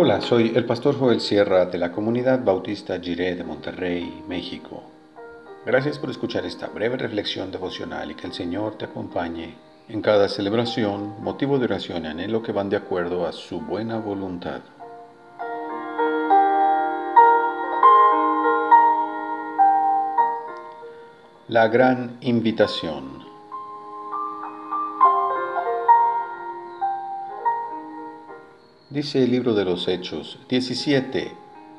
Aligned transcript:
Hola, 0.00 0.20
soy 0.20 0.52
el 0.54 0.64
pastor 0.64 0.96
Joel 0.96 1.20
Sierra 1.20 1.66
de 1.66 1.76
la 1.76 1.90
comunidad 1.90 2.44
bautista 2.44 3.00
Jiré 3.00 3.34
de 3.34 3.42
Monterrey, 3.42 4.22
México. 4.28 4.80
Gracias 5.66 5.98
por 5.98 6.08
escuchar 6.08 6.46
esta 6.46 6.68
breve 6.68 6.96
reflexión 6.96 7.50
devocional 7.50 8.12
y 8.12 8.14
que 8.14 8.28
el 8.28 8.32
Señor 8.32 8.78
te 8.78 8.84
acompañe 8.84 9.56
en 9.88 10.00
cada 10.00 10.28
celebración, 10.28 11.20
motivo 11.20 11.58
de 11.58 11.64
oración 11.64 12.04
y 12.04 12.06
anhelo 12.06 12.44
que 12.44 12.52
van 12.52 12.70
de 12.70 12.76
acuerdo 12.76 13.26
a 13.26 13.32
su 13.32 13.60
buena 13.60 13.98
voluntad. 13.98 14.60
La 21.48 21.66
gran 21.66 22.18
invitación. 22.20 23.27
Dice 28.90 29.22
el 29.22 29.30
libro 29.32 29.52
de 29.52 29.66
los 29.66 29.86
Hechos 29.86 30.38
17, 30.48 31.30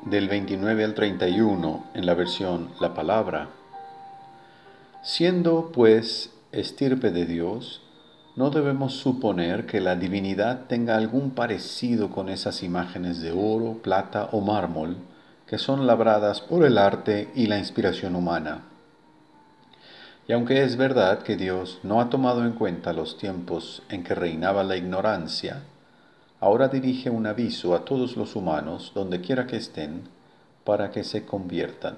del 0.06 0.28
29 0.28 0.84
al 0.84 0.94
31, 0.94 1.86
en 1.94 2.06
la 2.06 2.14
versión 2.14 2.68
La 2.80 2.94
Palabra. 2.94 3.48
Siendo, 5.02 5.72
pues, 5.72 6.30
estirpe 6.52 7.10
de 7.10 7.26
Dios, 7.26 7.82
no 8.36 8.50
debemos 8.50 8.94
suponer 8.94 9.66
que 9.66 9.80
la 9.80 9.96
divinidad 9.96 10.66
tenga 10.68 10.94
algún 10.94 11.32
parecido 11.32 12.10
con 12.10 12.28
esas 12.28 12.62
imágenes 12.62 13.20
de 13.20 13.32
oro, 13.32 13.78
plata 13.82 14.28
o 14.30 14.40
mármol 14.40 14.96
que 15.48 15.58
son 15.58 15.88
labradas 15.88 16.40
por 16.40 16.64
el 16.64 16.78
arte 16.78 17.28
y 17.34 17.48
la 17.48 17.58
inspiración 17.58 18.14
humana. 18.14 18.60
Y 20.28 20.32
aunque 20.32 20.62
es 20.62 20.76
verdad 20.76 21.24
que 21.24 21.36
Dios 21.36 21.80
no 21.82 22.00
ha 22.00 22.08
tomado 22.08 22.46
en 22.46 22.52
cuenta 22.52 22.92
los 22.92 23.18
tiempos 23.18 23.82
en 23.88 24.04
que 24.04 24.14
reinaba 24.14 24.62
la 24.62 24.76
ignorancia, 24.76 25.64
ahora 26.40 26.68
dirige 26.68 27.10
un 27.10 27.26
aviso 27.26 27.74
a 27.74 27.84
todos 27.84 28.16
los 28.16 28.34
humanos, 28.34 28.92
donde 28.94 29.20
quiera 29.20 29.46
que 29.46 29.56
estén, 29.56 30.08
para 30.64 30.90
que 30.90 31.04
se 31.04 31.24
conviertan. 31.24 31.96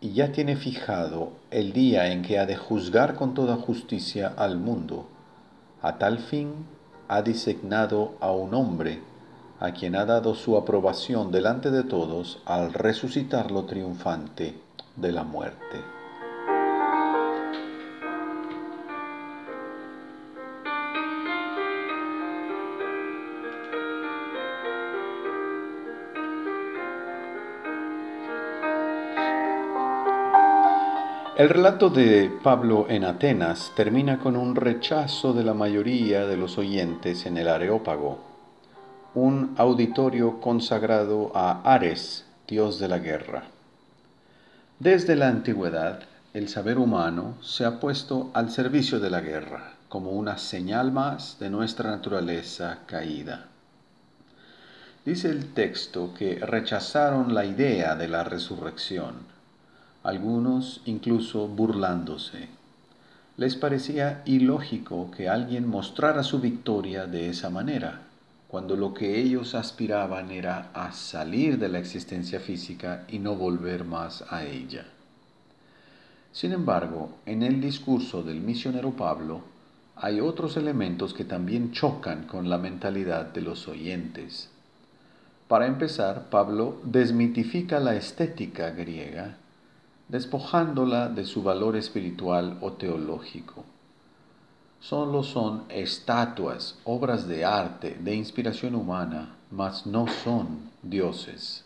Y 0.00 0.12
ya 0.12 0.30
tiene 0.30 0.54
fijado 0.56 1.32
el 1.50 1.72
día 1.72 2.12
en 2.12 2.22
que 2.22 2.38
ha 2.38 2.46
de 2.46 2.56
juzgar 2.56 3.14
con 3.16 3.34
toda 3.34 3.56
justicia 3.56 4.32
al 4.36 4.56
mundo. 4.56 5.08
A 5.82 5.98
tal 5.98 6.18
fin 6.18 6.66
ha 7.08 7.22
designado 7.22 8.14
a 8.20 8.30
un 8.30 8.54
hombre, 8.54 9.00
a 9.58 9.72
quien 9.72 9.96
ha 9.96 10.04
dado 10.04 10.34
su 10.34 10.56
aprobación 10.56 11.32
delante 11.32 11.70
de 11.70 11.82
todos 11.82 12.40
al 12.44 12.72
resucitarlo 12.72 13.64
triunfante 13.64 14.54
de 14.94 15.12
la 15.12 15.24
muerte. 15.24 15.97
El 31.38 31.50
relato 31.50 31.88
de 31.88 32.36
Pablo 32.42 32.86
en 32.88 33.04
Atenas 33.04 33.70
termina 33.76 34.18
con 34.18 34.34
un 34.34 34.56
rechazo 34.56 35.32
de 35.32 35.44
la 35.44 35.54
mayoría 35.54 36.26
de 36.26 36.36
los 36.36 36.58
oyentes 36.58 37.26
en 37.26 37.36
el 37.36 37.46
Areópago, 37.46 38.18
un 39.14 39.54
auditorio 39.56 40.40
consagrado 40.40 41.30
a 41.36 41.62
Ares, 41.62 42.24
dios 42.48 42.80
de 42.80 42.88
la 42.88 42.98
guerra. 42.98 43.44
Desde 44.80 45.14
la 45.14 45.28
antigüedad, 45.28 46.00
el 46.34 46.48
saber 46.48 46.76
humano 46.76 47.36
se 47.40 47.64
ha 47.64 47.78
puesto 47.78 48.32
al 48.34 48.50
servicio 48.50 48.98
de 48.98 49.10
la 49.10 49.20
guerra 49.20 49.74
como 49.88 50.10
una 50.10 50.38
señal 50.38 50.90
más 50.90 51.38
de 51.38 51.50
nuestra 51.50 51.92
naturaleza 51.92 52.80
caída. 52.86 53.46
Dice 55.04 55.30
el 55.30 55.54
texto 55.54 56.12
que 56.18 56.40
rechazaron 56.40 57.32
la 57.32 57.44
idea 57.44 57.94
de 57.94 58.08
la 58.08 58.24
resurrección 58.24 59.37
algunos 60.08 60.80
incluso 60.86 61.46
burlándose. 61.48 62.48
Les 63.36 63.56
parecía 63.56 64.22
ilógico 64.24 65.10
que 65.10 65.28
alguien 65.28 65.68
mostrara 65.68 66.22
su 66.22 66.40
victoria 66.40 67.06
de 67.06 67.28
esa 67.28 67.50
manera, 67.50 68.00
cuando 68.48 68.74
lo 68.74 68.94
que 68.94 69.20
ellos 69.20 69.54
aspiraban 69.54 70.30
era 70.30 70.70
a 70.72 70.92
salir 70.92 71.58
de 71.58 71.68
la 71.68 71.78
existencia 71.78 72.40
física 72.40 73.04
y 73.08 73.18
no 73.18 73.34
volver 73.34 73.84
más 73.84 74.24
a 74.30 74.44
ella. 74.44 74.86
Sin 76.32 76.52
embargo, 76.52 77.10
en 77.26 77.42
el 77.42 77.60
discurso 77.60 78.22
del 78.22 78.40
misionero 78.40 78.92
Pablo 78.92 79.42
hay 79.94 80.20
otros 80.20 80.56
elementos 80.56 81.12
que 81.12 81.26
también 81.26 81.72
chocan 81.72 82.22
con 82.22 82.48
la 82.48 82.56
mentalidad 82.56 83.26
de 83.26 83.42
los 83.42 83.68
oyentes. 83.68 84.48
Para 85.48 85.66
empezar, 85.66 86.30
Pablo 86.30 86.80
desmitifica 86.82 87.78
la 87.78 87.94
estética 87.94 88.70
griega 88.70 89.36
despojándola 90.08 91.08
de 91.08 91.24
su 91.24 91.42
valor 91.42 91.76
espiritual 91.76 92.58
o 92.60 92.72
teológico. 92.72 93.64
Solo 94.80 95.22
son 95.22 95.64
estatuas, 95.68 96.78
obras 96.84 97.26
de 97.26 97.44
arte, 97.44 97.96
de 98.00 98.14
inspiración 98.14 98.74
humana, 98.74 99.36
mas 99.50 99.86
no 99.86 100.06
son 100.06 100.70
dioses. 100.82 101.64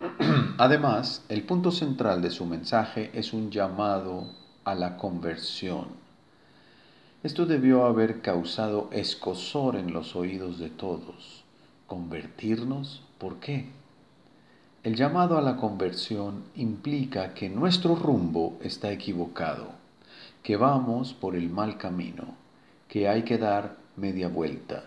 Además, 0.58 1.24
el 1.28 1.42
punto 1.42 1.70
central 1.70 2.22
de 2.22 2.30
su 2.30 2.46
mensaje 2.46 3.10
es 3.14 3.32
un 3.32 3.50
llamado 3.50 4.28
a 4.64 4.74
la 4.74 4.96
conversión. 4.96 5.86
Esto 7.24 7.46
debió 7.46 7.84
haber 7.84 8.20
causado 8.22 8.88
escosor 8.92 9.74
en 9.74 9.92
los 9.92 10.14
oídos 10.14 10.58
de 10.58 10.70
todos. 10.70 11.42
¿Convertirnos? 11.88 13.02
¿Por 13.18 13.40
qué? 13.40 13.70
El 14.88 14.96
llamado 14.96 15.36
a 15.36 15.42
la 15.42 15.58
conversión 15.58 16.44
implica 16.56 17.34
que 17.34 17.50
nuestro 17.50 17.94
rumbo 17.94 18.58
está 18.62 18.90
equivocado, 18.90 19.72
que 20.42 20.56
vamos 20.56 21.12
por 21.12 21.36
el 21.36 21.50
mal 21.50 21.76
camino, 21.76 22.36
que 22.88 23.06
hay 23.06 23.22
que 23.24 23.36
dar 23.36 23.76
media 23.96 24.28
vuelta. 24.28 24.84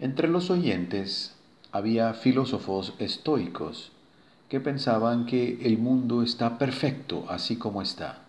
Entre 0.00 0.26
los 0.26 0.50
oyentes 0.50 1.36
había 1.70 2.12
filósofos 2.14 2.94
estoicos 2.98 3.92
que 4.48 4.58
pensaban 4.58 5.26
que 5.26 5.64
el 5.64 5.78
mundo 5.78 6.24
está 6.24 6.58
perfecto 6.58 7.24
así 7.28 7.54
como 7.58 7.82
está, 7.82 8.24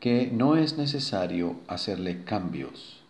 que 0.00 0.30
no 0.32 0.56
es 0.56 0.78
necesario 0.78 1.56
hacerle 1.68 2.24
cambios. 2.24 3.02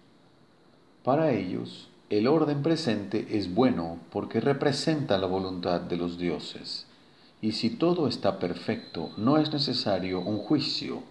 Para 1.04 1.30
ellos, 1.30 1.88
el 2.10 2.26
orden 2.26 2.62
presente 2.62 3.36
es 3.36 3.54
bueno 3.54 3.98
porque 4.10 4.40
representa 4.40 5.18
la 5.18 5.26
voluntad 5.26 5.82
de 5.82 5.98
los 5.98 6.16
dioses. 6.16 6.86
Y 7.42 7.52
si 7.52 7.68
todo 7.68 8.08
está 8.08 8.38
perfecto, 8.38 9.10
no 9.18 9.36
es 9.36 9.52
necesario 9.52 10.20
un 10.20 10.38
juicio, 10.38 11.02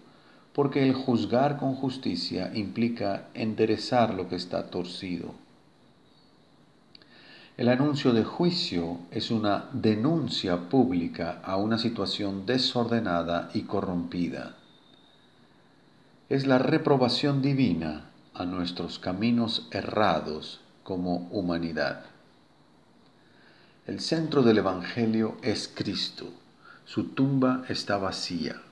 porque 0.52 0.82
el 0.82 0.94
juzgar 0.94 1.56
con 1.56 1.76
justicia 1.76 2.50
implica 2.52 3.28
enderezar 3.34 4.12
lo 4.12 4.28
que 4.28 4.34
está 4.34 4.70
torcido. 4.70 5.34
El 7.56 7.68
anuncio 7.68 8.12
de 8.12 8.24
juicio 8.24 8.98
es 9.12 9.30
una 9.30 9.68
denuncia 9.72 10.68
pública 10.68 11.40
a 11.44 11.56
una 11.56 11.78
situación 11.78 12.44
desordenada 12.44 13.50
y 13.54 13.62
corrompida. 13.62 14.56
Es 16.28 16.46
la 16.46 16.58
reprobación 16.58 17.40
divina 17.40 18.10
a 18.34 18.44
nuestros 18.44 18.98
caminos 18.98 19.68
errados 19.70 20.60
como 20.88 21.28
humanidad. 21.32 22.00
El 23.86 24.00
centro 24.00 24.42
del 24.42 24.56
Evangelio 24.56 25.36
es 25.42 25.68
Cristo. 25.68 26.32
Su 26.86 27.08
tumba 27.08 27.62
está 27.68 27.98
vacía. 27.98 28.62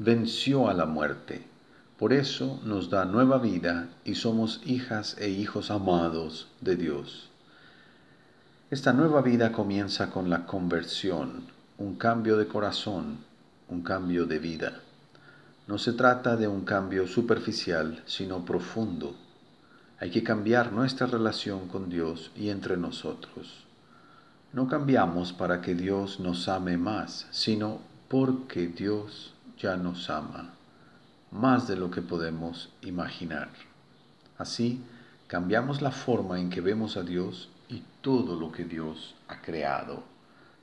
Venció 0.00 0.68
a 0.68 0.74
la 0.74 0.84
muerte. 0.84 1.44
Por 1.96 2.12
eso 2.12 2.60
nos 2.64 2.90
da 2.90 3.04
nueva 3.04 3.38
vida 3.38 3.88
y 4.04 4.16
somos 4.16 4.60
hijas 4.66 5.16
e 5.20 5.28
hijos 5.28 5.70
amados 5.70 6.48
de 6.60 6.74
Dios. 6.74 7.28
Esta 8.72 8.92
nueva 8.92 9.22
vida 9.22 9.52
comienza 9.52 10.10
con 10.10 10.30
la 10.30 10.44
conversión, 10.44 11.44
un 11.76 11.94
cambio 11.94 12.36
de 12.36 12.48
corazón, 12.48 13.18
un 13.68 13.82
cambio 13.82 14.26
de 14.26 14.40
vida. 14.40 14.80
No 15.68 15.78
se 15.78 15.92
trata 15.92 16.34
de 16.34 16.48
un 16.48 16.62
cambio 16.62 17.06
superficial, 17.06 18.02
sino 18.06 18.44
profundo 18.44 19.14
hay 20.00 20.10
que 20.10 20.22
cambiar 20.22 20.72
nuestra 20.72 21.08
relación 21.08 21.66
con 21.66 21.90
Dios 21.90 22.30
y 22.36 22.50
entre 22.50 22.76
nosotros. 22.76 23.64
No 24.52 24.68
cambiamos 24.68 25.32
para 25.32 25.60
que 25.60 25.74
Dios 25.74 26.20
nos 26.20 26.48
ame 26.48 26.76
más, 26.76 27.26
sino 27.32 27.80
porque 28.08 28.68
Dios 28.68 29.34
ya 29.58 29.76
nos 29.76 30.08
ama, 30.08 30.50
más 31.32 31.66
de 31.66 31.76
lo 31.76 31.90
que 31.90 32.00
podemos 32.00 32.70
imaginar. 32.82 33.50
Así, 34.38 34.80
cambiamos 35.26 35.82
la 35.82 35.90
forma 35.90 36.38
en 36.38 36.48
que 36.48 36.60
vemos 36.60 36.96
a 36.96 37.02
Dios 37.02 37.48
y 37.68 37.82
todo 38.00 38.38
lo 38.38 38.52
que 38.52 38.64
Dios 38.64 39.16
ha 39.26 39.42
creado. 39.42 40.04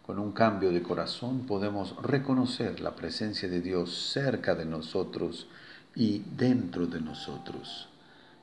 Con 0.05 0.17
un 0.17 0.31
cambio 0.31 0.71
de 0.71 0.81
corazón 0.81 1.45
podemos 1.45 1.95
reconocer 2.01 2.79
la 2.79 2.95
presencia 2.95 3.49
de 3.49 3.59
Dios 3.59 4.11
cerca 4.13 4.55
de 4.55 4.65
nosotros 4.65 5.47
y 5.93 6.19
dentro 6.37 6.87
de 6.87 7.01
nosotros. 7.01 7.89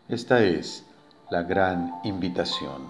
Esta 0.08 0.42
es 0.42 0.84
la 1.30 1.44
gran 1.44 2.00
invitación. 2.02 2.88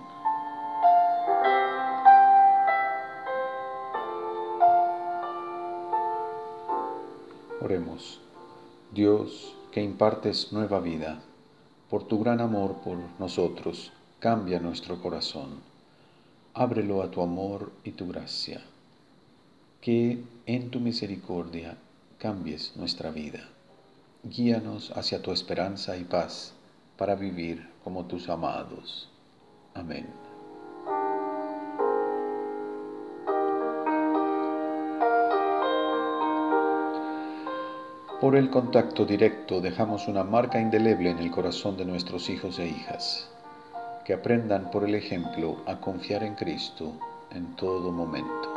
Oremos. 7.61 8.19
Dios, 8.95 9.55
que 9.71 9.83
impartes 9.83 10.55
nueva 10.55 10.81
vida, 10.81 11.21
por 11.91 12.05
tu 12.05 12.19
gran 12.19 12.41
amor 12.41 12.77
por 12.83 12.97
nosotros, 13.19 13.93
cambia 14.19 14.59
nuestro 14.59 15.01
corazón. 15.03 15.61
Ábrelo 16.55 17.03
a 17.03 17.11
tu 17.11 17.21
amor 17.21 17.73
y 17.85 17.91
tu 17.91 18.09
gracia. 18.09 18.63
Que 19.83 20.25
en 20.47 20.71
tu 20.71 20.81
misericordia 20.81 21.77
cambies 22.19 22.73
nuestra 22.75 23.11
vida. 23.11 23.51
Guíanos 24.25 24.93
hacia 24.97 25.21
tu 25.21 25.31
esperanza 25.31 25.99
y 25.99 26.05
paz 26.05 26.55
para 27.03 27.17
vivir 27.17 27.69
como 27.83 28.05
tus 28.05 28.29
amados. 28.29 29.11
Amén. 29.75 30.07
Por 38.21 38.37
el 38.37 38.51
contacto 38.51 39.05
directo 39.05 39.61
dejamos 39.61 40.07
una 40.07 40.23
marca 40.23 40.61
indeleble 40.61 41.11
en 41.11 41.19
el 41.19 41.33
corazón 41.33 41.77
de 41.77 41.87
nuestros 41.87 42.31
hijos 42.31 42.61
e 42.61 42.69
hijas, 42.69 43.29
que 44.05 44.15
aprendan 44.15 44.71
por 44.71 44.85
el 44.85 44.95
ejemplo 44.95 45.57
a 45.67 45.81
confiar 45.81 46.23
en 46.23 46.37
Cristo 46.37 46.93
en 47.33 47.57
todo 47.57 47.91
momento. 47.91 48.52